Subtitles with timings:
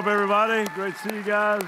[0.00, 0.64] Up, everybody?
[0.74, 1.60] Great to see you guys.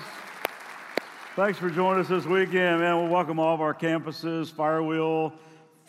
[1.37, 2.97] Thanks for joining us this weekend, man.
[2.97, 5.35] We'll welcome all of our campuses Firewheel,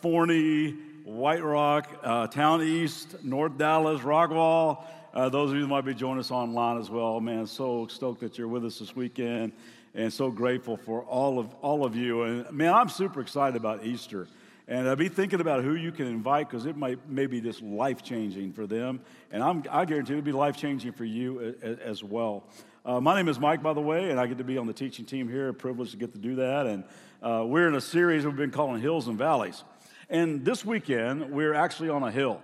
[0.02, 0.72] Forney,
[1.04, 4.84] White Rock, uh, Town East, North Dallas, Rockwall.
[5.14, 8.20] Uh, those of you that might be joining us online as well, man, so stoked
[8.20, 9.50] that you're with us this weekend
[9.94, 12.24] and so grateful for all of, all of you.
[12.24, 14.28] And man, I'm super excited about Easter.
[14.66, 18.02] And uh, be thinking about who you can invite because it might maybe just life
[18.02, 19.00] changing for them.
[19.30, 22.44] And I'm, I guarantee it'll be life changing for you as, as well.
[22.86, 24.72] Uh, my name is Mike, by the way, and I get to be on the
[24.72, 25.50] teaching team here.
[25.50, 26.66] A privilege to get to do that.
[26.66, 26.84] And
[27.22, 29.64] uh, we're in a series we've been calling Hills and Valleys.
[30.08, 32.40] And this weekend, we're actually on a hill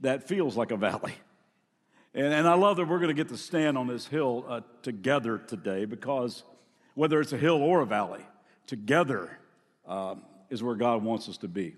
[0.00, 1.14] that feels like a valley.
[2.12, 4.60] And, and I love that we're going to get to stand on this hill uh,
[4.82, 6.42] together today because
[6.94, 8.24] whether it's a hill or a valley,
[8.66, 9.36] together,
[9.86, 10.22] um,
[10.54, 11.74] is where God wants us to be.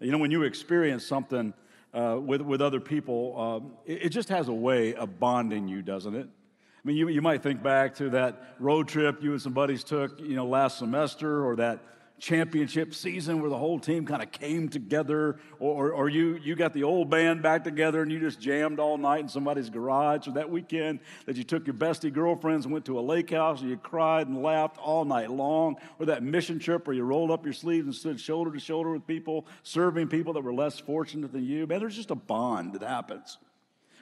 [0.00, 1.52] You know, when you experience something
[1.92, 5.82] uh, with, with other people, um, it, it, just has a way of bonding you,
[5.82, 6.26] doesn't it?
[6.26, 9.84] I mean, you, you might think back to that road trip you and some buddies
[9.84, 11.80] took, you know, last semester, or that
[12.20, 16.72] championship season where the whole team kind of came together, or, or, you, you got
[16.72, 20.32] the old band back together and you just jammed all night in somebody's garage, or
[20.32, 23.70] that weekend that you took your bestie girlfriends and went to a lake house and
[23.70, 27.44] you cried and laughed all night long, or that mission trip where you rolled up
[27.44, 31.32] your sleeves and stood shoulder to shoulder with people, serving people that were less fortunate
[31.32, 31.66] than you.
[31.66, 33.38] Man, there's just a bond that happens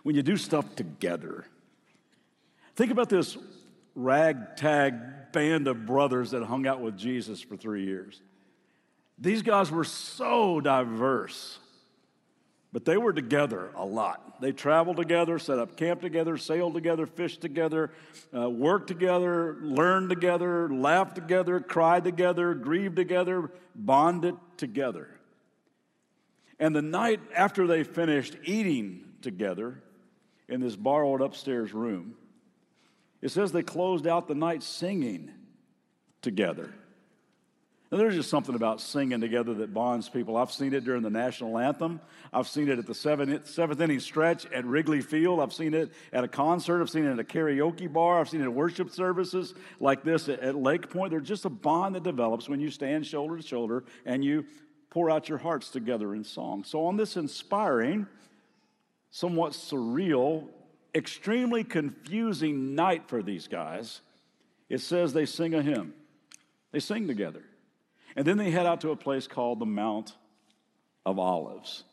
[0.02, 1.46] when you do stuff together.
[2.74, 3.36] Think about this
[3.98, 8.22] ragtag band of brothers that hung out with Jesus for three years.
[9.18, 11.58] These guys were so diverse,
[12.72, 14.40] but they were together a lot.
[14.40, 17.90] They traveled together, set up camp together, sailed together, fished together,
[18.34, 25.08] uh, worked together, learned together, laughed together, cried together, grieved together, bonded together.
[26.60, 29.82] And the night after they finished eating together
[30.48, 32.14] in this borrowed upstairs room,
[33.20, 35.30] it says they closed out the night singing
[36.22, 36.72] together.
[37.90, 40.36] Now, there's just something about singing together that bonds people.
[40.36, 42.02] I've seen it during the national anthem.
[42.34, 45.40] I've seen it at the seventh, seventh inning stretch at Wrigley Field.
[45.40, 46.82] I've seen it at a concert.
[46.82, 48.20] I've seen it at a karaoke bar.
[48.20, 51.10] I've seen it at worship services like this at, at Lakepointe.
[51.10, 54.44] There's just a bond that develops when you stand shoulder to shoulder and you
[54.90, 56.64] pour out your hearts together in song.
[56.64, 58.06] So, on this inspiring,
[59.10, 60.48] somewhat surreal
[60.98, 64.02] extremely confusing night for these guys,
[64.68, 65.94] it says they sing a hymn.
[66.72, 67.42] They sing together.
[68.16, 70.14] And then they head out to a place called the Mount
[71.06, 71.84] of Olives.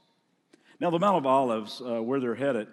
[0.80, 2.68] Now, the Mount of Olives, uh, where they're headed,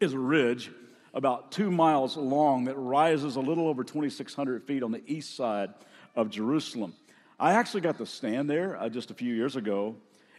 [0.00, 0.70] is a ridge
[1.12, 5.72] about two miles long that rises a little over 2,600 feet on the east side
[6.16, 6.94] of Jerusalem.
[7.38, 9.96] I actually got to stand there uh, just a few years ago,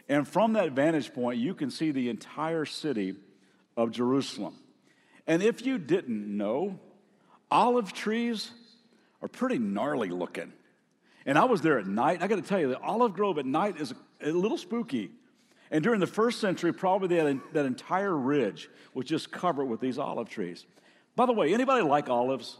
[0.08, 3.14] and from that vantage point, you can see the entire city
[3.76, 4.54] of Jerusalem.
[5.26, 6.78] And if you didn't know,
[7.50, 8.50] olive trees
[9.22, 10.52] are pretty gnarly looking.
[11.24, 12.22] And I was there at night.
[12.22, 13.92] I got to tell you, the olive grove at night is
[14.22, 15.10] a little spooky.
[15.70, 19.98] And during the first century, probably that, that entire ridge was just covered with these
[19.98, 20.64] olive trees.
[21.16, 22.58] By the way, anybody like olives?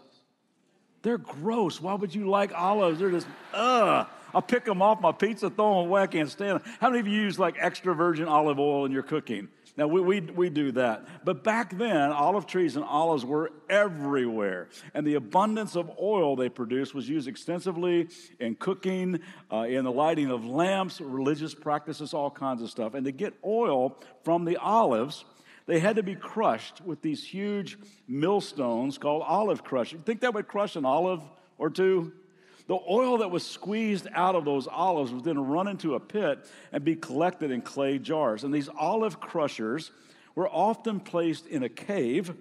[1.02, 1.80] They're gross.
[1.80, 2.98] Why would you like olives?
[2.98, 4.08] They're just, ugh.
[4.34, 6.02] I'll pick them off my pizza, throw them away.
[6.02, 6.72] I can't stand them.
[6.80, 9.48] How many of you use like extra virgin olive oil in your cooking?
[9.76, 11.06] Now, we, we, we do that.
[11.24, 14.68] But back then, olive trees and olives were everywhere.
[14.94, 18.08] And the abundance of oil they produced was used extensively
[18.40, 19.20] in cooking,
[19.52, 22.94] uh, in the lighting of lamps, religious practices, all kinds of stuff.
[22.94, 25.26] And to get oil from the olives,
[25.66, 27.76] they had to be crushed with these huge
[28.08, 29.92] millstones called olive crushers.
[29.92, 31.20] You think that would crush an olive
[31.58, 32.12] or two?
[32.66, 36.50] The oil that was squeezed out of those olives was then run into a pit
[36.72, 38.42] and be collected in clay jars.
[38.42, 39.92] And these olive crushers
[40.34, 42.34] were often placed in a cave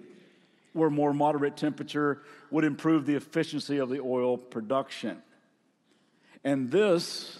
[0.72, 5.22] where more moderate temperature would improve the efficiency of the oil production.
[6.44, 7.38] And this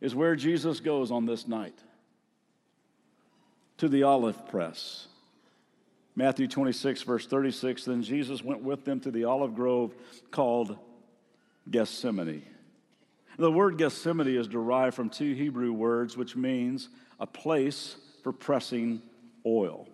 [0.00, 1.78] is where Jesus goes on this night
[3.78, 5.08] to the olive press.
[6.14, 9.94] Matthew 26, verse 36 Then Jesus went with them to the olive grove
[10.30, 10.78] called
[11.70, 12.42] Gethsemane.
[13.38, 16.88] The word Gethsemane is derived from two Hebrew words, which means
[17.20, 19.00] a place for pressing
[19.46, 19.88] oil.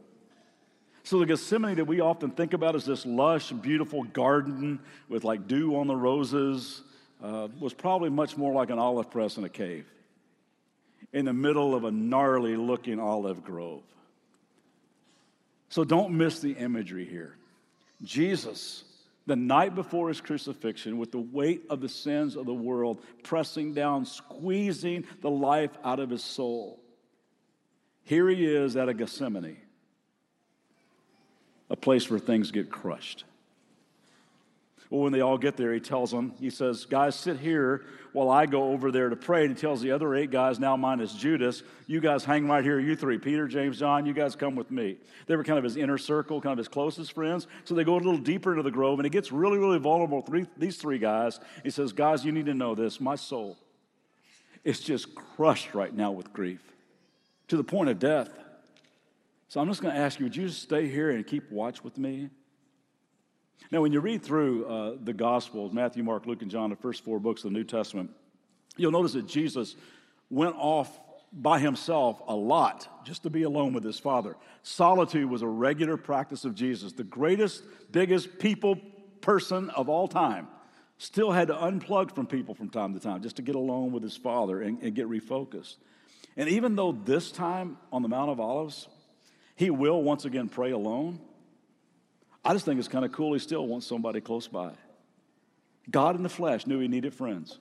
[1.02, 4.80] So, the Gethsemane that we often think about is this lush, beautiful garden
[5.10, 6.80] with like dew on the roses
[7.22, 9.86] uh, was probably much more like an olive press in a cave
[11.12, 13.82] in the middle of a gnarly looking olive grove.
[15.68, 17.36] So, don't miss the imagery here.
[18.02, 18.84] Jesus
[19.26, 23.72] the night before his crucifixion, with the weight of the sins of the world pressing
[23.72, 26.80] down, squeezing the life out of his soul.
[28.04, 29.56] Here he is at a Gethsemane,
[31.70, 33.24] a place where things get crushed.
[34.94, 37.82] Well, when they all get there, he tells them, he says, Guys, sit here
[38.12, 39.44] while I go over there to pray.
[39.44, 42.78] And he tells the other eight guys, now minus Judas, you guys hang right here,
[42.78, 44.98] you three, Peter, James, John, you guys come with me.
[45.26, 47.48] They were kind of his inner circle, kind of his closest friends.
[47.64, 50.22] So they go a little deeper into the grove, and it gets really, really vulnerable.
[50.22, 53.00] Three, these three guys, he says, Guys, you need to know this.
[53.00, 53.58] My soul
[54.62, 56.62] is just crushed right now with grief
[57.48, 58.30] to the point of death.
[59.48, 61.98] So I'm just going to ask you, would you stay here and keep watch with
[61.98, 62.30] me?
[63.70, 67.04] Now, when you read through uh, the Gospels, Matthew, Mark, Luke, and John, the first
[67.04, 68.10] four books of the New Testament,
[68.76, 69.76] you'll notice that Jesus
[70.30, 71.00] went off
[71.32, 74.36] by himself a lot just to be alone with his Father.
[74.62, 76.92] Solitude was a regular practice of Jesus.
[76.92, 78.76] The greatest, biggest people
[79.20, 80.46] person of all time
[80.98, 84.02] still had to unplug from people from time to time just to get alone with
[84.02, 85.76] his Father and, and get refocused.
[86.36, 88.88] And even though this time on the Mount of Olives,
[89.56, 91.20] he will once again pray alone,
[92.44, 94.72] I just think it's kind of cool he still wants somebody close by.
[95.90, 97.58] God in the flesh knew he needed friends.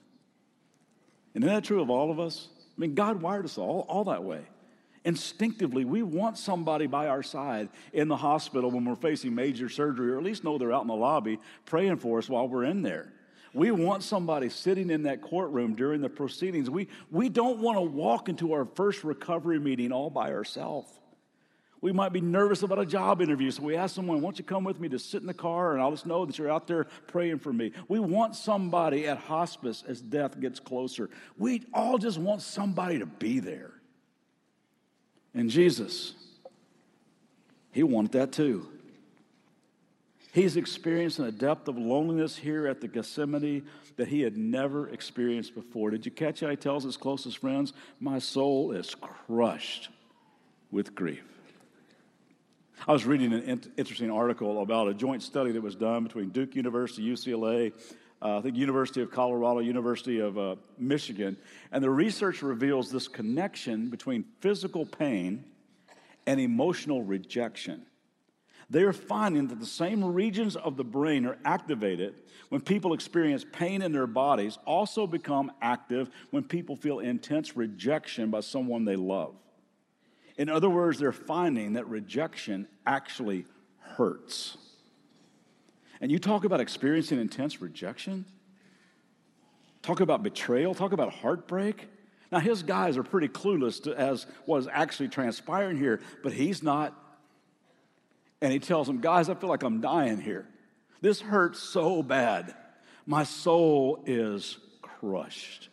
[1.36, 2.50] And isn't that true of all of us?
[2.78, 4.42] I mean, God wired us all, all that way.
[5.06, 10.12] Instinctively, we want somebody by our side in the hospital when we're facing major surgery,
[10.12, 12.82] or at least know they're out in the lobby praying for us while we're in
[12.82, 13.12] there.
[13.54, 16.70] We want somebody sitting in that courtroom during the proceedings.
[16.70, 20.90] We, we don't want to walk into our first recovery meeting all by ourselves.
[21.84, 24.64] We might be nervous about a job interview, so we ask someone, Won't you come
[24.64, 26.86] with me to sit in the car and I'll just know that you're out there
[27.08, 27.74] praying for me?
[27.90, 31.10] We want somebody at hospice as death gets closer.
[31.38, 33.74] We all just want somebody to be there.
[35.34, 36.14] And Jesus,
[37.74, 38.66] He wanted that too.
[40.32, 43.66] He's experiencing a depth of loneliness here at the Gethsemane
[43.98, 45.90] that he had never experienced before.
[45.90, 49.90] Did you catch how he tells his closest friends, My soul is crushed
[50.72, 51.33] with grief?
[52.88, 56.56] I was reading an interesting article about a joint study that was done between Duke
[56.56, 57.72] University, UCLA,
[58.22, 61.38] uh, I think University of Colorado, University of uh, Michigan,
[61.72, 65.46] and the research reveals this connection between physical pain
[66.26, 67.86] and emotional rejection.
[68.70, 72.16] They are finding that the same regions of the brain are activated
[72.50, 78.30] when people experience pain in their bodies, also become active when people feel intense rejection
[78.30, 79.36] by someone they love.
[80.38, 83.46] In other words, they're finding that rejection actually
[83.80, 84.58] hurts.
[86.02, 88.26] And you talk about experiencing intense rejection,
[89.82, 91.88] talk about betrayal, talk about heartbreak.
[92.32, 96.64] Now, his guys are pretty clueless to, as what is actually transpiring here, but he's
[96.64, 96.94] not.
[98.42, 100.48] And he tells them, Guys, I feel like I'm dying here.
[101.00, 102.54] This hurts so bad.
[103.06, 105.70] My soul is crushed.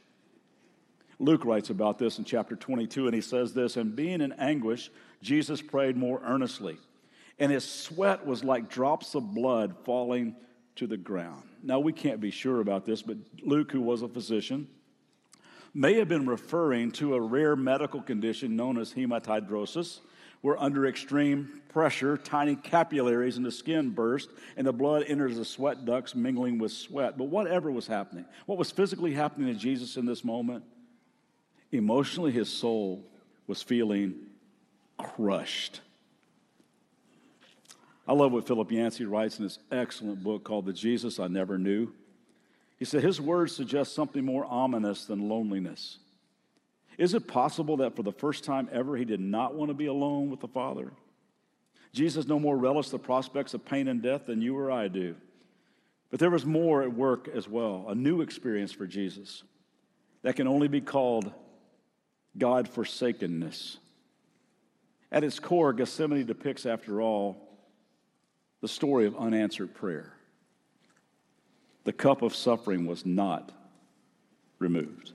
[1.21, 4.91] Luke writes about this in chapter 22, and he says this And being in anguish,
[5.23, 6.79] Jesus prayed more earnestly,
[7.39, 10.35] and his sweat was like drops of blood falling
[10.77, 11.43] to the ground.
[11.63, 14.67] Now, we can't be sure about this, but Luke, who was a physician,
[15.75, 20.01] may have been referring to a rare medical condition known as hematidrosis,
[20.41, 25.45] where under extreme pressure, tiny capillaries in the skin burst and the blood enters the
[25.45, 27.19] sweat ducts, mingling with sweat.
[27.19, 30.65] But whatever was happening, what was physically happening to Jesus in this moment,
[31.73, 33.05] Emotionally, his soul
[33.47, 34.15] was feeling
[34.99, 35.81] crushed.
[38.07, 41.59] I love what Philip Yancey writes in his excellent book called The Jesus I Never
[41.59, 41.93] Knew.
[42.77, 45.99] He said his words suggest something more ominous than loneliness.
[46.99, 49.87] Is it possible that for the first time ever he did not want to be
[49.87, 50.93] alone with the Father?
[51.93, 55.15] Jesus no more relished the prospects of pain and death than you or I do.
[56.11, 59.45] But there was more at work as well, a new experience for Jesus
[60.23, 61.33] that can only be called
[62.37, 63.79] God forsakenness.
[65.13, 67.49] At its core, Gethsemane depicts, after all,
[68.61, 70.13] the story of unanswered prayer.
[71.85, 73.51] The cup of suffering was not
[74.59, 75.13] removed.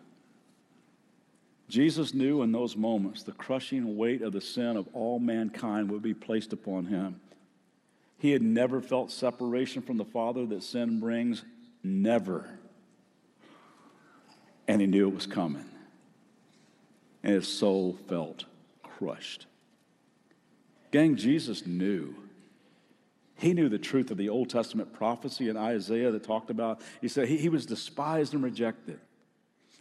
[1.69, 6.01] Jesus knew in those moments the crushing weight of the sin of all mankind would
[6.01, 7.19] be placed upon him.
[8.17, 11.43] He had never felt separation from the Father that sin brings,
[11.84, 12.50] never.
[14.67, 15.65] And he knew it was coming.
[17.25, 18.46] And his soul felt
[18.84, 19.48] crushed.
[20.91, 22.15] Gang, Jesus knew.
[23.38, 27.08] He knew the truth of the Old Testament prophecy in Isaiah that talked about, he
[27.08, 29.00] said, he, he was despised and rejected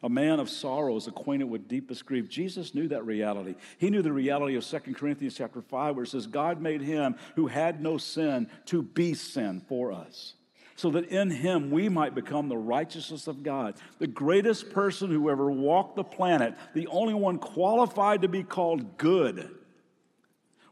[0.02, 2.28] a man of sorrows, acquainted with deepest grief.
[2.28, 3.54] Jesus knew that reality.
[3.78, 7.16] He knew the reality of 2 Corinthians chapter 5, where it says, God made him
[7.36, 10.34] who had no sin to be sin for us,
[10.76, 13.74] so that in him we might become the righteousness of God.
[13.98, 18.98] The greatest person who ever walked the planet, the only one qualified to be called
[18.98, 19.50] good,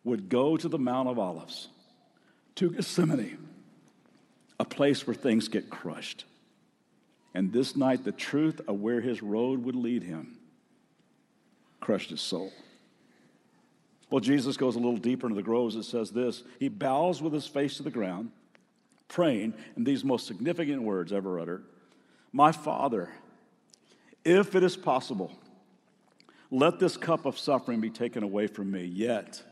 [0.04, 1.68] would go to the Mount of Olives,
[2.56, 3.38] to Gethsemane,
[4.58, 6.24] a place where things get crushed
[7.34, 10.38] and this night, the truth of where his road would lead him
[11.80, 12.52] crushed his soul.
[14.10, 15.74] Well, Jesus goes a little deeper into the groves.
[15.74, 18.30] It says this He bows with his face to the ground,
[19.12, 21.64] praying in these most significant words ever uttered
[22.32, 23.10] My Father,
[24.24, 25.30] if it is possible,
[26.50, 28.84] let this cup of suffering be taken away from me.
[28.84, 29.42] Yet,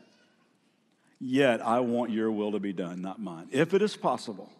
[1.20, 3.48] yet I want your will to be done, not mine.
[3.52, 4.50] If it is possible,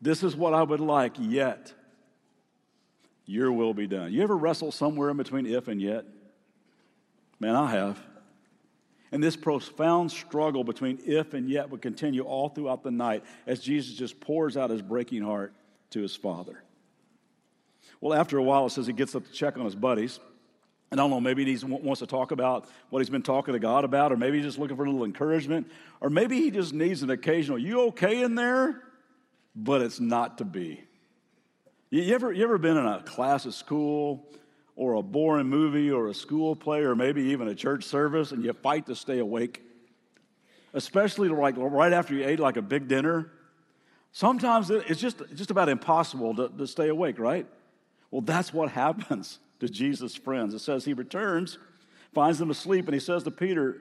[0.00, 1.72] this is what I would like, yet
[3.26, 4.12] your will be done.
[4.12, 6.04] You ever wrestle somewhere in between if and yet?
[7.38, 8.00] Man, I have.
[9.10, 13.60] And this profound struggle between if and yet would continue all throughout the night as
[13.60, 15.54] Jesus just pours out his breaking heart
[15.90, 16.62] to his Father.
[18.00, 20.20] Well, after a while, it says he gets up to check on his buddies.
[20.90, 23.60] And I don't know, maybe he wants to talk about what he's been talking to
[23.60, 26.72] God about, or maybe he's just looking for a little encouragement, or maybe he just
[26.72, 28.82] needs an occasional, you okay in there?
[29.54, 30.82] But it's not to be.
[31.90, 34.30] You ever, you ever been in a class at school
[34.78, 38.44] or a boring movie or a school play or maybe even a church service and
[38.44, 39.60] you fight to stay awake?
[40.72, 43.32] Especially like right after you ate like a big dinner.
[44.12, 47.44] Sometimes it's just, just about impossible to, to stay awake, right?
[48.12, 50.54] Well, that's what happens to Jesus' friends.
[50.54, 51.58] It says he returns,
[52.14, 53.78] finds them asleep, and he says to Peter,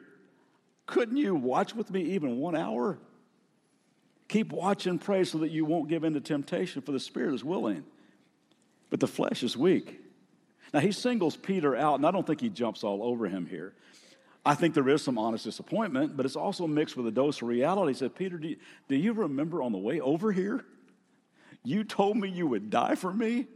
[0.87, 2.97] Couldn't you watch with me even one hour?
[4.29, 7.35] Keep watch and pray so that you won't give in to temptation, for the spirit
[7.35, 7.85] is willing,
[8.89, 10.01] but the flesh is weak.
[10.73, 13.73] Now, he singles Peter out, and I don't think he jumps all over him here.
[14.45, 17.49] I think there is some honest disappointment, but it's also mixed with a dose of
[17.49, 17.91] reality.
[17.91, 18.57] He said, Peter, do you,
[18.87, 20.63] do you remember on the way over here?
[21.63, 23.47] You told me you would die for me?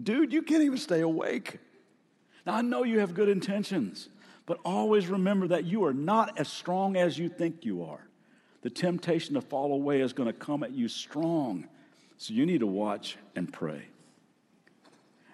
[0.00, 1.58] Dude, you can't even stay awake.
[2.44, 4.08] Now, I know you have good intentions,
[4.46, 8.08] but always remember that you are not as strong as you think you are.
[8.62, 11.68] The temptation to fall away is going to come at you strong.
[12.18, 13.84] So you need to watch and pray.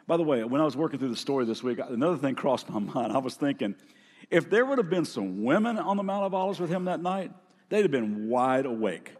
[0.07, 2.69] By the way, when I was working through the story this week, another thing crossed
[2.71, 3.13] my mind.
[3.13, 3.75] I was thinking,
[4.31, 7.01] if there would have been some women on the Mount of Olives with him that
[7.01, 7.33] night,
[7.69, 9.13] they'd have been wide awake.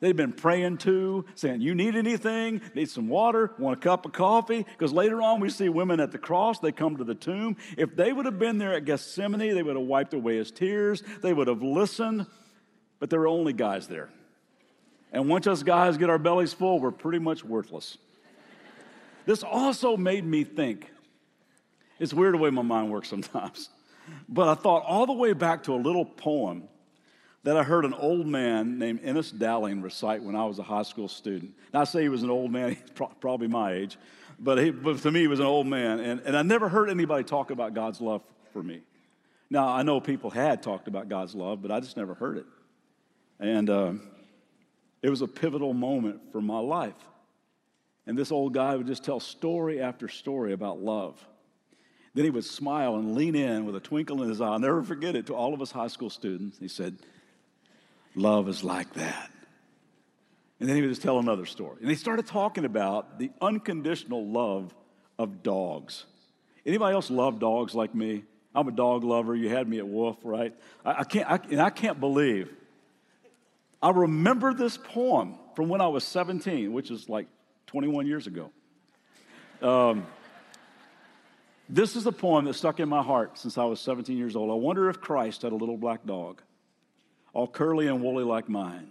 [0.00, 2.60] They'd been praying too, saying, You need anything?
[2.74, 3.52] Need some water?
[3.56, 4.64] Want a cup of coffee?
[4.64, 7.56] Because later on we see women at the cross, they come to the tomb.
[7.78, 11.04] If they would have been there at Gethsemane, they would have wiped away his tears,
[11.22, 12.26] they would have listened,
[12.98, 14.10] but there were only guys there.
[15.12, 17.96] And once us guys get our bellies full, we're pretty much worthless.
[19.26, 20.90] This also made me think.
[21.98, 23.68] It's weird the way my mind works sometimes.
[24.28, 26.68] But I thought all the way back to a little poem
[27.44, 30.82] that I heard an old man named Ennis Dowling recite when I was a high
[30.82, 31.54] school student.
[31.72, 33.98] Now, I say he was an old man, he's probably my age,
[34.38, 36.00] but, he, but to me, he was an old man.
[36.00, 38.80] And, and I never heard anybody talk about God's love for me.
[39.50, 42.46] Now, I know people had talked about God's love, but I just never heard it.
[43.38, 43.92] And uh,
[45.02, 46.94] it was a pivotal moment for my life.
[48.06, 51.24] And this old guy would just tell story after story about love.
[52.14, 54.48] Then he would smile and lean in with a twinkle in his eye.
[54.48, 56.58] I'll never forget it to all of us high school students.
[56.58, 56.96] He said,
[58.14, 59.30] Love is like that.
[60.60, 61.78] And then he would just tell another story.
[61.80, 64.74] And he started talking about the unconditional love
[65.18, 66.04] of dogs.
[66.66, 68.24] Anybody else love dogs like me?
[68.54, 69.34] I'm a dog lover.
[69.34, 70.54] You had me at Wolf, right?
[70.84, 72.52] I, I can't, I, and I can't believe.
[73.80, 77.26] I remember this poem from when I was 17, which is like
[77.66, 78.50] 21 years ago.
[79.60, 80.06] Um,
[81.68, 84.50] this is a poem that stuck in my heart since I was 17 years old.
[84.50, 86.42] I wonder if Christ had a little black dog,
[87.32, 88.88] all curly and woolly like mine,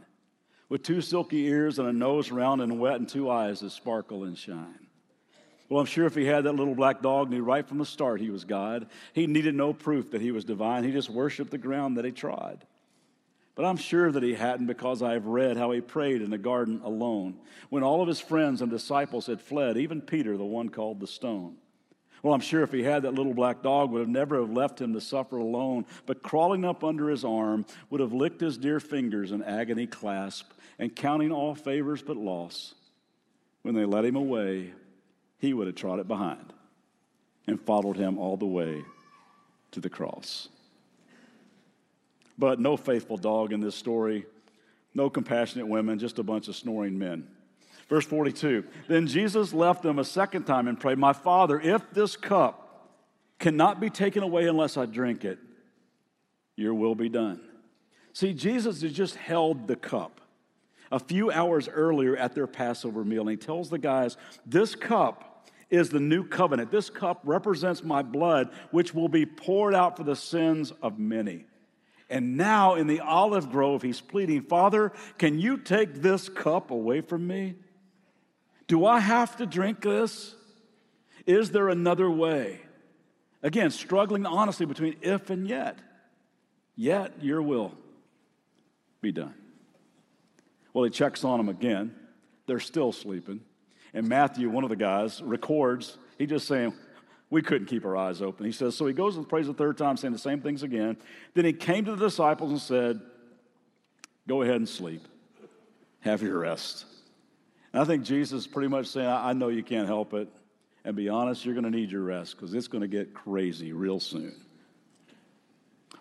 [0.69, 4.23] with two silky ears and a nose round and wet and two eyes that sparkle
[4.23, 4.87] and shine.
[5.69, 8.19] Well, I'm sure if he had that little black dog, knew right from the start
[8.19, 8.87] he was God.
[9.13, 10.83] He needed no proof that he was divine.
[10.83, 12.65] He just worshiped the ground that he trod.
[13.55, 16.37] But I'm sure that he hadn't because I have read how he prayed in the
[16.37, 17.37] garden alone
[17.69, 21.07] when all of his friends and disciples had fled, even Peter, the one called the
[21.07, 21.57] stone.
[22.23, 24.79] Well, I'm sure if he had that little black dog, would have never have left
[24.79, 28.79] him to suffer alone, but crawling up under his arm, would have licked his dear
[28.79, 32.75] fingers in agony clasp, and counting all favors but loss.
[33.63, 34.73] When they led him away,
[35.39, 36.53] he would have trotted behind
[37.47, 38.83] and followed him all the way
[39.71, 40.47] to the cross.
[42.41, 44.25] But no faithful dog in this story,
[44.95, 47.27] no compassionate women, just a bunch of snoring men.
[47.87, 52.15] Verse 42 Then Jesus left them a second time and prayed, My Father, if this
[52.15, 52.97] cup
[53.37, 55.37] cannot be taken away unless I drink it,
[56.55, 57.41] your will be done.
[58.13, 60.19] See, Jesus has just held the cup
[60.91, 64.17] a few hours earlier at their Passover meal, and he tells the guys,
[64.47, 66.71] This cup is the new covenant.
[66.71, 71.45] This cup represents my blood, which will be poured out for the sins of many.
[72.11, 76.99] And now in the olive grove, he's pleading, Father, can you take this cup away
[76.99, 77.55] from me?
[78.67, 80.35] Do I have to drink this?
[81.25, 82.59] Is there another way?
[83.41, 85.79] Again, struggling honestly between if and yet.
[86.75, 87.71] Yet your will
[89.01, 89.33] be done.
[90.73, 91.95] Well, he checks on them again.
[92.45, 93.39] They're still sleeping.
[93.93, 96.73] And Matthew, one of the guys, records, he just saying,
[97.31, 98.45] we couldn't keep our eyes open.
[98.45, 100.97] He says, so he goes and prays the third time, saying the same things again.
[101.33, 103.01] Then he came to the disciples and said,
[104.27, 105.07] Go ahead and sleep.
[106.01, 106.85] Have your rest.
[107.73, 110.29] And I think Jesus is pretty much saying, I know you can't help it.
[110.83, 113.71] And be honest, you're going to need your rest because it's going to get crazy
[113.71, 114.35] real soon.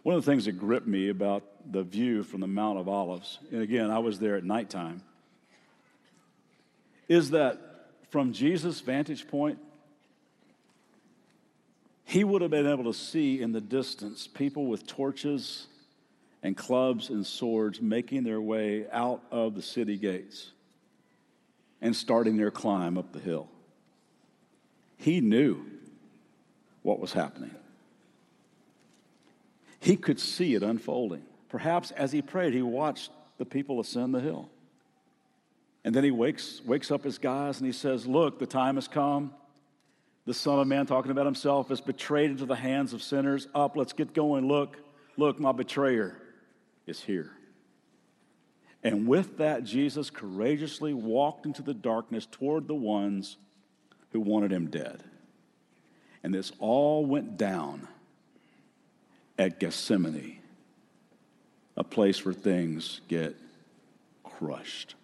[0.02, 3.38] One of the things that gripped me about the view from the Mount of Olives,
[3.52, 5.02] and again, I was there at nighttime,
[7.08, 7.58] is that
[8.10, 9.58] from Jesus' vantage point,
[12.10, 15.68] he would have been able to see in the distance people with torches
[16.42, 20.50] and clubs and swords making their way out of the city gates
[21.80, 23.46] and starting their climb up the hill.
[24.96, 25.64] He knew
[26.82, 27.54] what was happening.
[29.78, 31.22] He could see it unfolding.
[31.48, 34.50] Perhaps as he prayed, he watched the people ascend the hill.
[35.84, 38.88] And then he wakes, wakes up his guys and he says, Look, the time has
[38.88, 39.32] come
[40.30, 43.48] the Son of Man, talking about himself, is betrayed into the hands of sinners.
[43.52, 44.46] Up, let's get going.
[44.46, 44.76] Look,
[45.16, 46.16] look, my betrayer
[46.86, 47.32] is here.
[48.84, 53.38] And with that, Jesus courageously walked into the darkness toward the ones
[54.12, 55.02] who wanted him dead.
[56.22, 57.88] And this all went down
[59.36, 60.38] at Gethsemane,
[61.76, 63.34] a place where things get
[64.22, 64.94] crushed.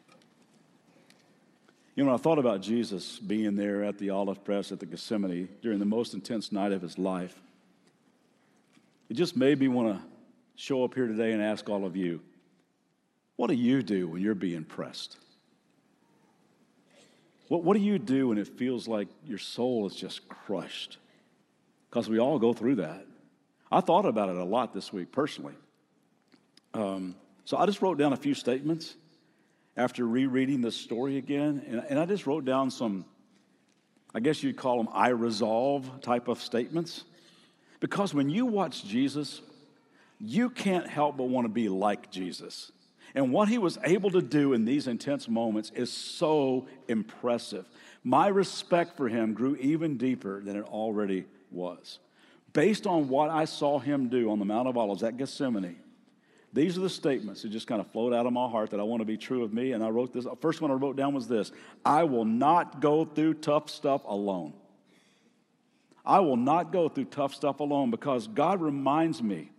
[1.97, 5.49] You know, I thought about Jesus being there at the olive press at the Gethsemane
[5.63, 7.35] during the most intense night of his life,
[9.09, 10.03] it just made me want to
[10.57, 12.21] show up here today and ask all of you
[13.37, 15.17] what do you do when you're being pressed?
[17.49, 20.99] What, what do you do when it feels like your soul is just crushed?
[21.89, 23.07] Because we all go through that.
[23.71, 25.55] I thought about it a lot this week personally.
[26.73, 28.97] Um, so I just wrote down a few statements
[29.77, 33.05] after rereading this story again, and, and I just wrote down some,
[34.15, 37.05] I guess you'd call them I resolve type of statements.
[37.81, 39.43] Because when you watch Jesus,
[40.19, 42.73] you can't help but want to be like Jesus.
[43.15, 47.67] And what he was able to do in these intense moments is so impressive.
[48.03, 51.99] My respect for him grew even deeper than it already was.
[52.53, 55.77] Based on what I saw him do on the Mount of Olives at Gethsemane,
[56.57, 58.83] these are the statements that just kind of flowed out of my heart that I
[58.83, 59.73] want to be true of me.
[59.73, 60.25] And I wrote this.
[60.25, 61.53] The first one I wrote down was this
[61.85, 64.55] I will not go through tough stuff alone.
[66.05, 69.51] I will not go through tough stuff alone because God reminds me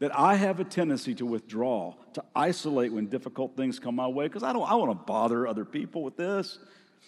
[0.00, 4.26] that I have a tendency to withdraw, to isolate when difficult things come my way
[4.26, 6.58] because I don't I want to bother other people with this.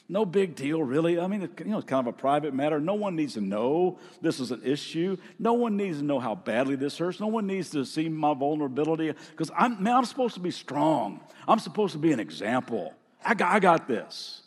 [0.08, 1.18] No big deal, really.
[1.18, 2.78] I mean, you know, it's kind of a private matter.
[2.78, 5.16] No one needs to know this is an issue.
[5.38, 7.20] No one needs to know how badly this hurts.
[7.20, 11.20] No one needs to see my vulnerability because I'm, man, I'm supposed to be strong.
[11.48, 12.92] I'm supposed to be an example.
[13.24, 14.42] I got, I got this.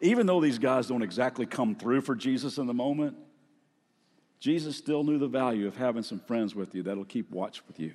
[0.00, 3.16] Even though these guys don't exactly come through for Jesus in the moment,
[4.40, 7.78] Jesus still knew the value of having some friends with you that'll keep watch with
[7.78, 7.92] you.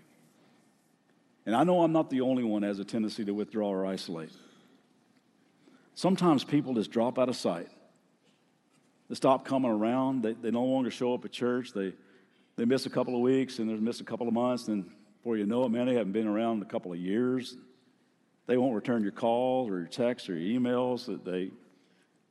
[1.45, 3.85] And I know I'm not the only one that has a tendency to withdraw or
[3.85, 4.31] isolate.
[5.99, 7.67] Sometimes people just drop out of sight.
[9.09, 10.23] They stop coming around.
[10.23, 11.73] They, they no longer show up at church.
[11.73, 11.91] They,
[12.55, 14.69] they miss a couple of weeks and they miss a couple of months.
[14.69, 17.57] And before you know it, man, they haven't been around in a couple of years.
[18.47, 21.21] They won't return your calls or your texts or your emails.
[21.25, 21.51] They,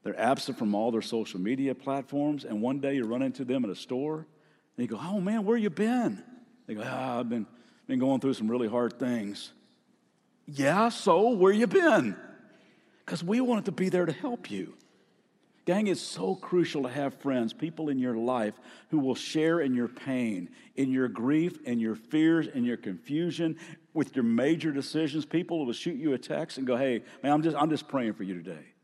[0.03, 2.47] they're absent from all their social media platforms.
[2.47, 4.27] And one day you run into them at a store
[4.79, 6.23] and you go, Oh man, where you been?
[6.67, 7.47] They go, ah, I've been
[7.87, 9.53] been going through some really hard things.
[10.47, 12.17] Yeah, so where you been?
[13.09, 14.75] Because we wanted to be there to help you.
[15.65, 18.53] Gang, it's so crucial to have friends, people in your life
[18.91, 23.57] who will share in your pain, in your grief, in your fears, in your confusion,
[23.95, 25.25] with your major decisions.
[25.25, 27.89] People who will shoot you a text and go, hey, man, I'm just, I'm just
[27.89, 28.75] praying for you today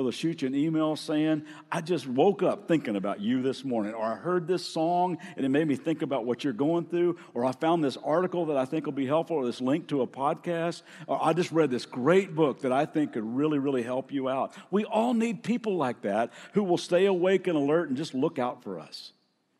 [0.00, 3.64] or they'll shoot you an email saying, I just woke up thinking about you this
[3.64, 6.86] morning, or I heard this song and it made me think about what you're going
[6.86, 9.88] through, or I found this article that I think will be helpful, or this link
[9.88, 13.58] to a podcast, or I just read this great book that I think could really,
[13.58, 14.54] really help you out.
[14.70, 18.38] We all need people like that who will stay awake and alert and just look
[18.38, 19.12] out for us.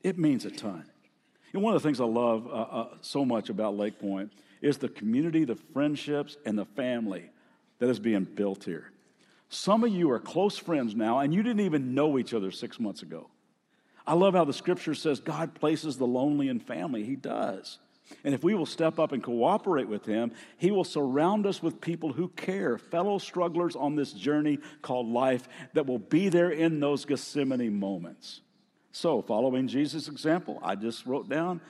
[0.03, 0.85] It means a ton.
[1.53, 4.31] And one of the things I love uh, uh, so much about Lakepointe
[4.63, 7.31] is the community, the friendships, and the family
[7.79, 8.91] that is being built here.
[9.51, 12.79] Some of you are close friends now, and you didn't even know each other six
[12.79, 13.29] months ago.
[14.07, 17.05] I love how the scripture says God places the lonely in family.
[17.05, 17.79] He does.
[18.25, 21.81] And if we will step up and cooperate with Him, He will surround us with
[21.81, 26.79] people who care, fellow strugglers on this journey called life that will be there in
[26.79, 28.43] those Gethsemane moments.
[28.93, 31.61] So, following Jesus' example, I just wrote down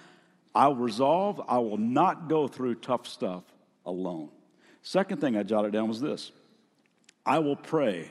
[0.55, 3.45] I'll resolve I will not go through tough stuff
[3.87, 4.29] alone.
[4.83, 6.33] Second thing I jotted down was this
[7.25, 8.11] I will pray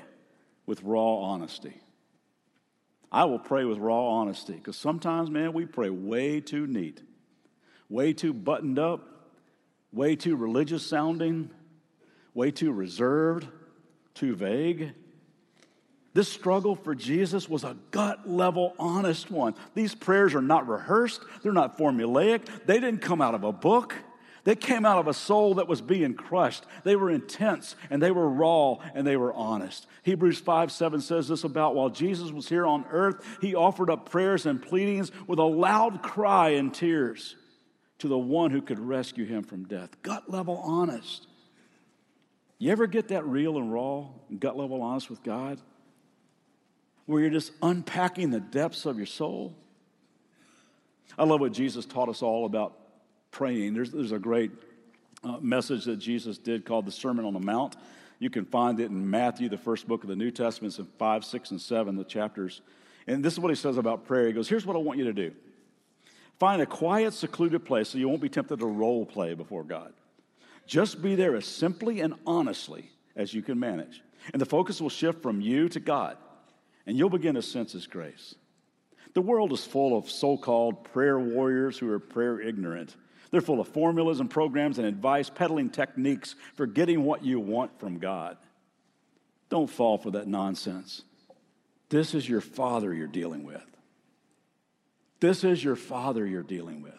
[0.65, 1.81] with raw honesty.
[3.11, 7.01] I will pray with raw honesty because sometimes, man, we pray way too neat,
[7.89, 9.07] way too buttoned up,
[9.91, 11.49] way too religious sounding,
[12.33, 13.47] way too reserved,
[14.13, 14.93] too vague.
[16.13, 19.55] This struggle for Jesus was a gut level, honest one.
[19.73, 23.95] These prayers are not rehearsed, they're not formulaic, they didn't come out of a book.
[24.49, 26.65] They came out of a soul that was being crushed.
[26.83, 29.85] They were intense and they were raw and they were honest.
[30.01, 34.09] Hebrews 5 7 says this about while Jesus was here on earth, he offered up
[34.09, 37.35] prayers and pleadings with a loud cry and tears
[37.99, 40.01] to the one who could rescue him from death.
[40.01, 41.27] Gut level honest.
[42.57, 44.07] You ever get that real and raw
[44.39, 45.61] gut level honest with God?
[47.05, 49.55] Where you're just unpacking the depths of your soul?
[51.19, 52.78] I love what Jesus taught us all about
[53.31, 53.73] praying.
[53.73, 54.51] There's, there's a great
[55.23, 57.75] uh, message that Jesus did called the Sermon on the Mount.
[58.19, 61.25] You can find it in Matthew, the first book of the New Testament, in 5,
[61.25, 62.61] 6, and 7, the chapters.
[63.07, 64.27] And this is what he says about prayer.
[64.27, 65.33] He goes, Here's what I want you to do
[66.39, 69.93] find a quiet, secluded place so you won't be tempted to role play before God.
[70.65, 74.01] Just be there as simply and honestly as you can manage.
[74.31, 76.17] And the focus will shift from you to God,
[76.85, 78.35] and you'll begin to sense His grace.
[79.13, 82.95] The world is full of so called prayer warriors who are prayer ignorant.
[83.31, 87.79] They're full of formulas and programs and advice, peddling techniques for getting what you want
[87.79, 88.37] from God.
[89.49, 91.03] Don't fall for that nonsense.
[91.89, 93.65] This is your Father you're dealing with.
[95.19, 96.93] This is your Father you're dealing with.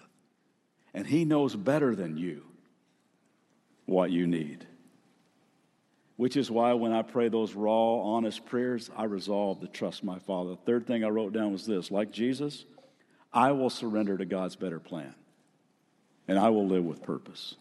[0.94, 2.44] And He knows better than you
[3.86, 4.66] what you need.
[6.16, 10.18] Which is why when I pray those raw, honest prayers, I resolve to trust my
[10.18, 10.50] Father.
[10.50, 12.66] The third thing I wrote down was this like Jesus,
[13.32, 15.14] I will surrender to God's better plan
[16.30, 17.56] and I will live with purpose.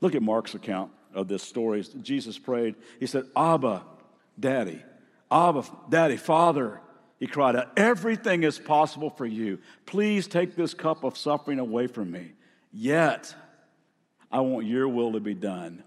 [0.00, 1.84] Look at Mark's account of this story.
[2.00, 3.82] Jesus prayed, He said, Abba,
[4.40, 4.80] Daddy,
[5.30, 6.80] Abba, Daddy, Father.
[7.20, 9.58] He cried out, Everything is possible for you.
[9.84, 12.32] Please take this cup of suffering away from me.
[12.72, 13.34] Yet,
[14.32, 15.82] I want your will to be done,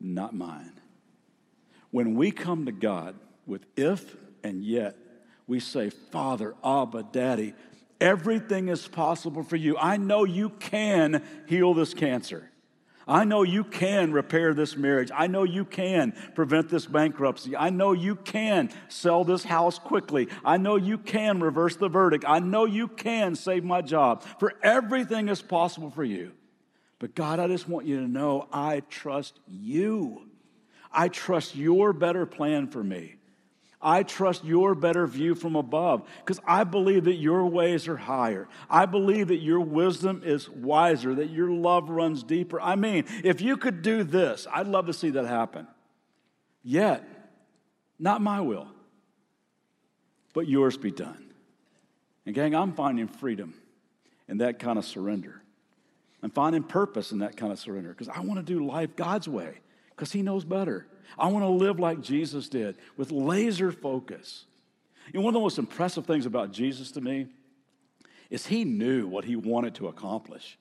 [0.00, 0.78] not mine.
[1.90, 4.96] When we come to God with if and yet,
[5.48, 7.54] we say, Father, Abba, Daddy,
[8.00, 9.76] Everything is possible for you.
[9.78, 12.50] I know you can heal this cancer.
[13.06, 15.10] I know you can repair this marriage.
[15.14, 17.54] I know you can prevent this bankruptcy.
[17.56, 20.28] I know you can sell this house quickly.
[20.44, 22.24] I know you can reverse the verdict.
[22.26, 24.22] I know you can save my job.
[24.40, 26.32] For everything is possible for you.
[26.98, 30.22] But God, I just want you to know I trust you.
[30.90, 33.16] I trust your better plan for me.
[33.84, 38.48] I trust your better view from above because I believe that your ways are higher.
[38.70, 42.60] I believe that your wisdom is wiser, that your love runs deeper.
[42.60, 45.66] I mean, if you could do this, I'd love to see that happen.
[46.62, 47.06] Yet,
[47.98, 48.68] not my will,
[50.32, 51.32] but yours be done.
[52.26, 53.54] And, gang, I'm finding freedom
[54.28, 55.42] in that kind of surrender.
[56.22, 59.28] I'm finding purpose in that kind of surrender because I want to do life God's
[59.28, 59.60] way
[59.94, 60.86] because He knows better.
[61.18, 64.44] I want to live like Jesus did with laser focus.
[65.12, 67.28] You know, one of the most impressive things about Jesus to me
[68.30, 70.58] is he knew what he wanted to accomplish.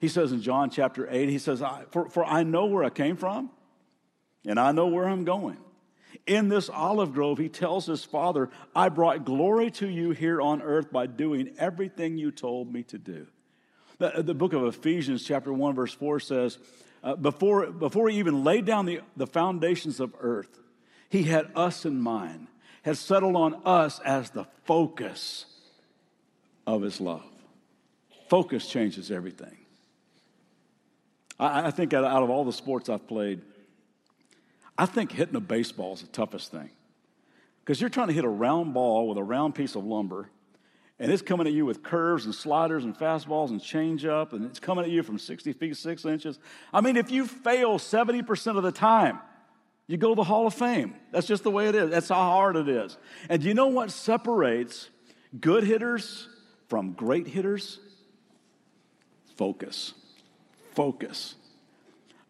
[0.00, 3.16] He says in John chapter 8, he says, for, for I know where I came
[3.16, 3.50] from
[4.46, 5.58] and I know where I'm going.
[6.26, 10.62] In this olive grove, he tells his father, I brought glory to you here on
[10.62, 13.26] earth by doing everything you told me to do.
[13.98, 16.58] The, the book of Ephesians, chapter 1, verse 4 says,
[17.02, 20.60] uh, before, before he even laid down the, the foundations of earth,
[21.08, 22.46] he had us in mind,
[22.82, 25.46] had settled on us as the focus
[26.66, 27.24] of his love.
[28.28, 29.56] Focus changes everything.
[31.38, 33.42] I, I think out, out of all the sports I've played,
[34.78, 36.70] I think hitting a baseball is the toughest thing.
[37.60, 40.30] Because you're trying to hit a round ball with a round piece of lumber,
[40.98, 44.60] and it's coming at you with curves and sliders and fastballs and changeup, and it's
[44.60, 46.38] coming at you from 60 feet, six inches.
[46.72, 49.18] I mean, if you fail 70% of the time,
[49.86, 50.94] you go to the Hall of Fame.
[51.10, 51.90] That's just the way it is.
[51.90, 52.96] That's how hard it is.
[53.28, 54.88] And do you know what separates
[55.40, 56.28] good hitters
[56.68, 57.80] from great hitters?
[59.36, 59.94] Focus.
[60.74, 61.34] Focus.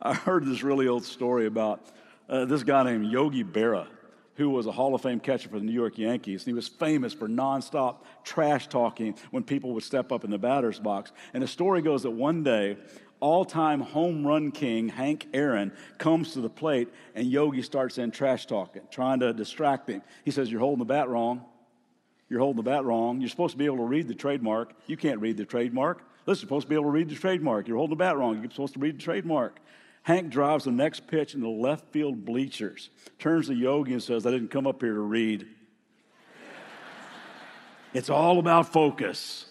[0.01, 1.85] I heard this really old story about
[2.29, 3.87] uh, this guy named Yogi Berra
[4.35, 6.45] who was a Hall of Fame catcher for the New York Yankees.
[6.45, 10.79] He was famous for nonstop trash talking when people would step up in the batter's
[10.79, 11.12] box.
[11.35, 12.77] And the story goes that one day,
[13.21, 18.11] all time home run king Hank Aaron comes to the plate and Yogi starts in
[18.11, 20.03] trash talking, trying to distract him.
[20.25, 21.45] He says, You're holding the bat wrong.
[22.29, 23.21] You're holding the bat wrong.
[23.21, 24.73] You're supposed to be able to read the trademark.
[24.87, 25.99] You can't read the trademark.
[26.27, 27.68] Listen, you're supposed to be able to read the trademark.
[27.68, 28.40] You're holding the bat wrong.
[28.40, 29.61] You're supposed to read the trademark.
[30.02, 34.26] Hank drives the next pitch in the left field bleachers, turns to Yogi and says,
[34.26, 35.46] I didn't come up here to read.
[37.94, 39.46] it's all about focus.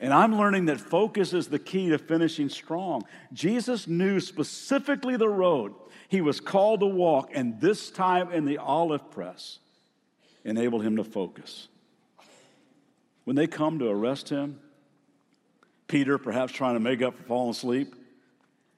[0.00, 3.04] And I'm learning that focus is the key to finishing strong.
[3.32, 5.74] Jesus knew specifically the road
[6.08, 9.60] he was called to walk, and this time in the olive press
[10.44, 11.68] enabled him to focus.
[13.24, 14.58] When they come to arrest him,
[15.86, 17.94] Peter, perhaps trying to make up for falling asleep,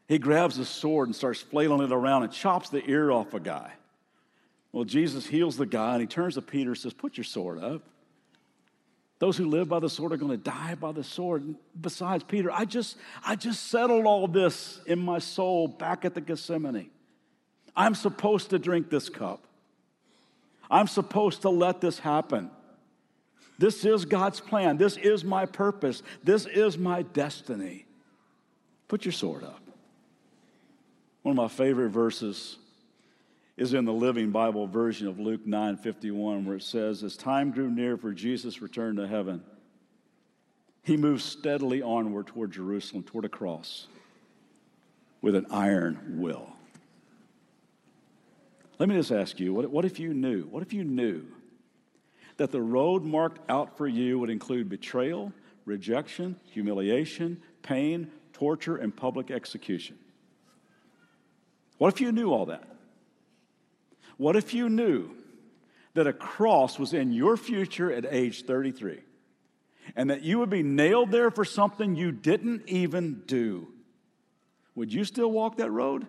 [0.08, 3.40] he grabs his sword and starts flailing it around and chops the ear off a
[3.40, 3.72] guy.
[4.72, 7.62] Well, Jesus heals the guy and he turns to Peter and says, Put your sword
[7.62, 7.82] up.
[9.20, 11.54] Those who live by the sword are going to die by the sword.
[11.80, 16.20] Besides, Peter, I just, I just settled all this in my soul back at the
[16.20, 16.90] Gethsemane.
[17.76, 19.44] I'm supposed to drink this cup.
[20.70, 22.50] I'm supposed to let this happen.
[23.58, 24.76] This is God's plan.
[24.76, 26.02] This is my purpose.
[26.22, 27.86] This is my destiny.
[28.88, 29.63] Put your sword up.
[31.24, 32.58] One of my favorite verses
[33.56, 37.50] is in the Living Bible version of Luke 9 51, where it says, As time
[37.50, 39.42] grew near for Jesus' return to heaven,
[40.82, 43.86] he moved steadily onward toward Jerusalem, toward a cross,
[45.22, 46.52] with an iron will.
[48.78, 50.42] Let me just ask you what, what if you knew?
[50.42, 51.24] What if you knew
[52.36, 55.32] that the road marked out for you would include betrayal,
[55.64, 59.96] rejection, humiliation, pain, torture, and public execution?
[61.78, 62.64] What if you knew all that?
[64.16, 65.10] What if you knew
[65.94, 69.00] that a cross was in your future at age 33
[69.96, 73.68] and that you would be nailed there for something you didn't even do?
[74.74, 76.06] Would you still walk that road?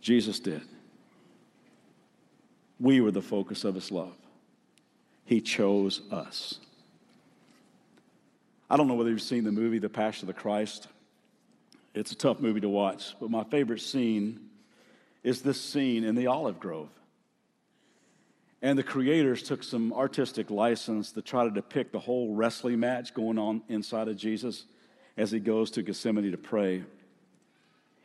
[0.00, 0.62] Jesus did.
[2.78, 4.16] We were the focus of his love.
[5.24, 6.58] He chose us.
[8.70, 10.88] I don't know whether you've seen the movie The Passion of the Christ.
[11.94, 14.48] It's a tough movie to watch, but my favorite scene
[15.22, 16.88] is this scene in the olive grove.
[18.62, 23.14] And the creators took some artistic license to try to depict the whole wrestling match
[23.14, 24.66] going on inside of Jesus
[25.16, 26.84] as he goes to Gethsemane to pray.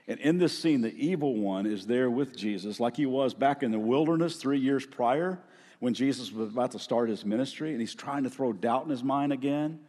[0.08, 3.64] And in this scene, the evil one is there with Jesus, like he was back
[3.64, 5.40] in the wilderness three years prior
[5.80, 7.72] when Jesus was about to start his ministry.
[7.72, 9.80] And he's trying to throw doubt in his mind again,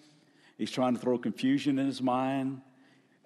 [0.58, 2.60] he's trying to throw confusion in his mind.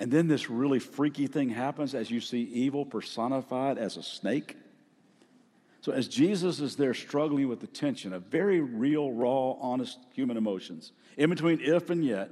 [0.00, 4.56] And then this really freaky thing happens as you see evil personified as a snake.
[5.82, 10.36] So, as Jesus is there struggling with the tension of very real, raw, honest human
[10.36, 12.30] emotions, in between if and yet,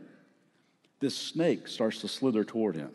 [1.00, 2.90] this snake starts to slither toward him.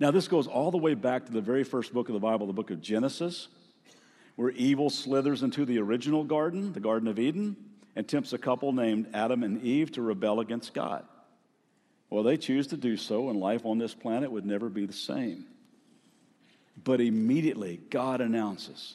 [0.00, 2.46] Now, this goes all the way back to the very first book of the Bible,
[2.46, 3.48] the book of Genesis,
[4.34, 7.56] where evil slithers into the original garden, the Garden of Eden,
[7.94, 11.06] and tempts a couple named Adam and Eve to rebel against God.
[12.08, 14.92] Well, they choose to do so, and life on this planet would never be the
[14.92, 15.46] same.
[16.82, 18.94] But immediately, God announces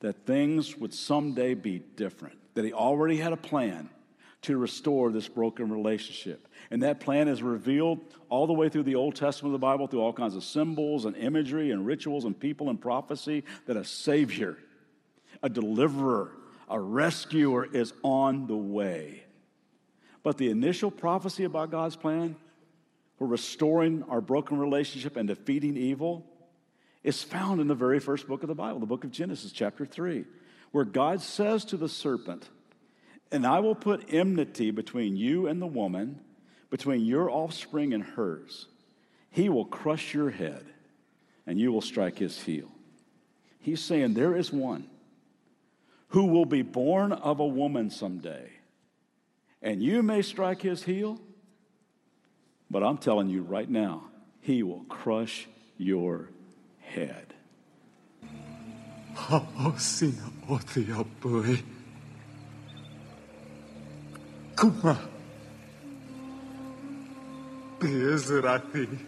[0.00, 3.90] that things would someday be different, that He already had a plan
[4.42, 6.48] to restore this broken relationship.
[6.70, 9.86] And that plan is revealed all the way through the Old Testament of the Bible,
[9.86, 13.84] through all kinds of symbols and imagery and rituals and people and prophecy, that a
[13.84, 14.58] Savior,
[15.42, 16.32] a deliverer,
[16.68, 19.21] a rescuer is on the way.
[20.22, 22.36] But the initial prophecy about God's plan
[23.18, 26.26] for restoring our broken relationship and defeating evil
[27.02, 29.84] is found in the very first book of the Bible, the book of Genesis, chapter
[29.84, 30.24] 3,
[30.70, 32.48] where God says to the serpent,
[33.30, 36.20] And I will put enmity between you and the woman,
[36.70, 38.68] between your offspring and hers.
[39.30, 40.64] He will crush your head,
[41.46, 42.68] and you will strike his heel.
[43.60, 44.88] He's saying there is one
[46.08, 48.50] who will be born of a woman someday,
[49.62, 51.20] and you may strike his heel,
[52.70, 54.04] but I'm telling you right now,
[54.40, 55.48] he will crush
[55.78, 56.30] your
[56.80, 57.34] head.
[64.56, 64.98] Kuma.
[67.78, 68.98] Bezrati.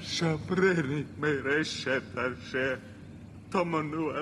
[0.00, 2.80] Shabreni mereshet ashe.
[3.50, 4.18] Tomanu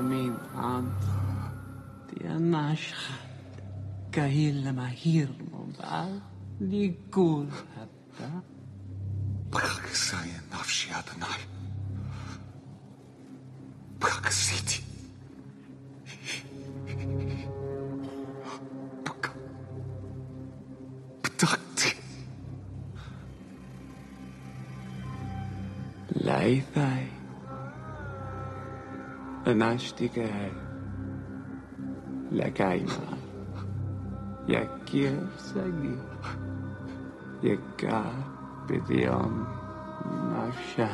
[0.00, 0.90] مين عم
[2.24, 3.26] أنا أشخاص
[4.12, 5.28] كهيل لما هير
[5.80, 6.20] بعد
[6.60, 8.30] ليكون حتى.
[9.52, 11.56] بخاك الساين نفشي هذا ناي
[14.00, 14.82] سيتي السيتي
[26.14, 27.15] لايثاي
[29.46, 30.26] Nanaštika
[32.32, 33.06] Lagaima
[34.48, 35.94] Yakir Sagi
[37.46, 38.02] Yaka
[38.66, 39.46] Pidion
[40.32, 40.90] Nafsha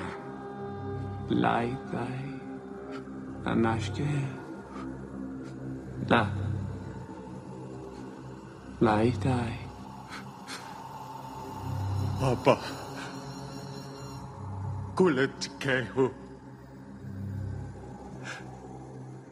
[1.30, 2.40] Laitai
[3.44, 4.12] Nanaške
[6.06, 6.28] Da.
[8.82, 9.56] Laitai
[12.20, 12.58] Papa.
[14.94, 16.10] Kulet Kehu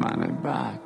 [0.00, 0.79] من back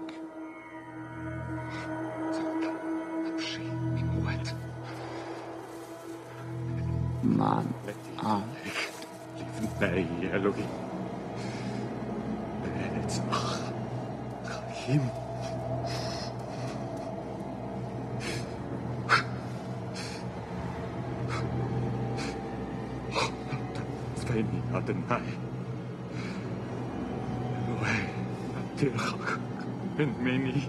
[30.23, 30.69] 没你，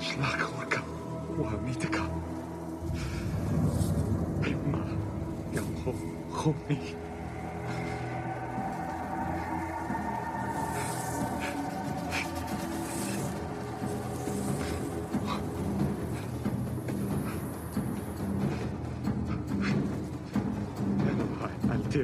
[0.00, 0.82] 是哪个敢
[1.38, 2.08] 忤 silahkan.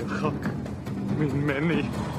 [0.08, 0.34] rock
[1.18, 2.17] with many.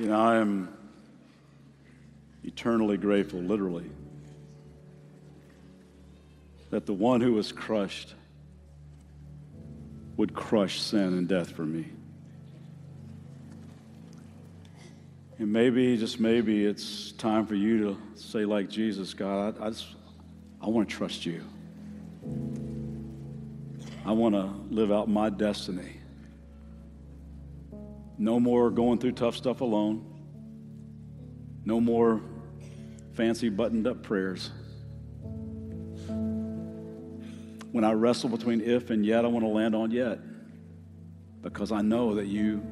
[0.00, 0.74] You know, I am
[2.42, 3.90] eternally grateful, literally,
[6.70, 8.14] that the one who was crushed
[10.16, 11.84] would crush sin and death for me.
[15.38, 19.68] And maybe, just maybe, it's time for you to say, like Jesus, God, I, I
[19.68, 19.88] just,
[20.62, 21.44] I want to trust you.
[24.06, 25.99] I want to live out my destiny
[28.20, 30.04] No more going through tough stuff alone.
[31.64, 32.20] No more
[33.14, 34.50] fancy buttoned up prayers.
[37.72, 40.18] When I wrestle between if and yet, I want to land on yet
[41.40, 42.62] because I know that you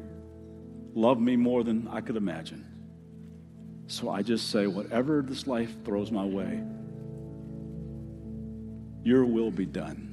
[0.93, 2.67] love me more than I could imagine.
[3.87, 6.63] So I just say, whatever this life throws my way,
[9.03, 10.05] your will be done.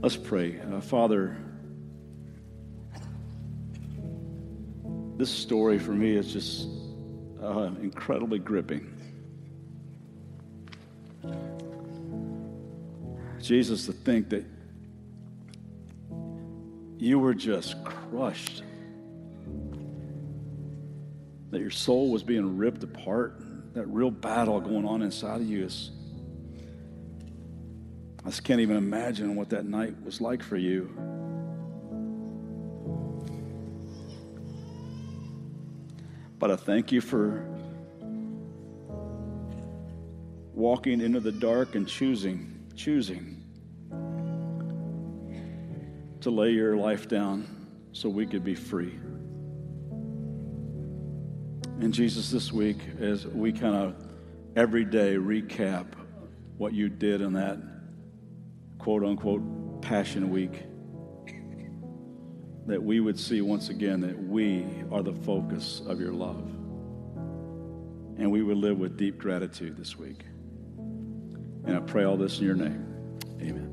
[0.00, 0.60] Let's pray.
[0.60, 1.36] Uh, Father,
[5.16, 6.68] this story for me is just
[7.42, 8.90] uh, incredibly gripping.
[13.40, 14.44] Jesus, to think that
[16.98, 18.62] you were just crushed,
[21.50, 23.38] that your soul was being ripped apart,
[23.74, 25.90] that real battle going on inside of you is.
[28.24, 31.13] I just can't even imagine what that night was like for you.
[36.44, 37.42] But I thank you for
[40.52, 43.42] walking into the dark and choosing, choosing
[46.20, 47.46] to lay your life down
[47.92, 48.92] so we could be free.
[51.80, 53.96] And Jesus, this week, as we kind of
[54.54, 55.86] every day recap
[56.58, 57.56] what you did in that
[58.78, 60.64] quote unquote Passion Week,
[62.66, 66.50] that we would see once again that we are the focus of your love.
[68.16, 70.24] And we would live with deep gratitude this week.
[71.66, 72.86] And I pray all this in your name.
[73.40, 73.70] Amen.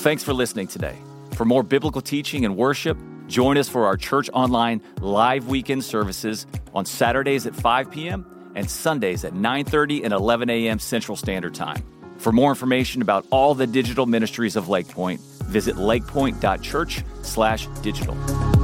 [0.00, 0.96] Thanks for listening today.
[1.34, 6.46] For more biblical teaching and worship, join us for our Church Online live weekend services
[6.74, 8.52] on Saturdays at 5 p.m.
[8.54, 10.78] and Sundays at 9:30 and 11 a.m.
[10.78, 11.82] Central Standard Time.
[12.18, 15.20] For more information about all the digital ministries of Lakepointe,
[15.50, 18.59] visit lakepointe.church/digital.